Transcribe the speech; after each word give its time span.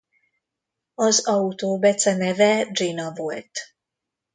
Az 0.95 1.27
autó 1.27 1.79
beceneve 1.79 2.63
Gina 2.71 3.11
volt. 3.13 3.51